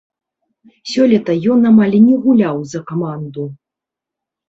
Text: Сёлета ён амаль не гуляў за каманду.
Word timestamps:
Сёлета 0.91 1.35
ён 1.57 1.69
амаль 1.73 1.95
не 2.07 2.19
гуляў 2.25 2.57
за 2.75 2.85
каманду. 2.91 3.51